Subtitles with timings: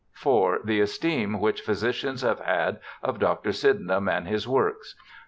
[0.13, 0.61] 4.
[0.63, 3.51] The esteem which physicians have had of Dr.
[3.51, 4.95] Syden ham and his works.
[4.99, 5.05] 5.